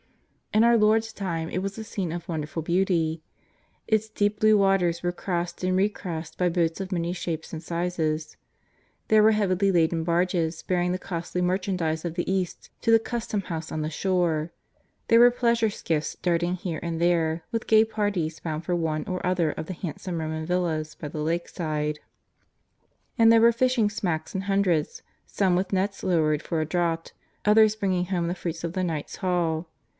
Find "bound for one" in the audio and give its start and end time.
18.39-19.05